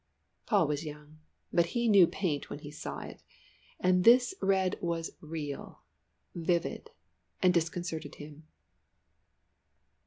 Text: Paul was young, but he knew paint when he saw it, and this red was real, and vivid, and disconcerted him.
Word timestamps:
Paul 0.47 0.67
was 0.67 0.83
young, 0.83 1.19
but 1.53 1.67
he 1.77 1.87
knew 1.87 2.07
paint 2.07 2.49
when 2.49 2.57
he 2.57 2.71
saw 2.71 3.01
it, 3.01 3.21
and 3.79 4.03
this 4.03 4.33
red 4.41 4.79
was 4.81 5.11
real, 5.21 5.81
and 6.33 6.43
vivid, 6.47 6.89
and 7.43 7.53
disconcerted 7.53 8.15
him. 8.15 8.47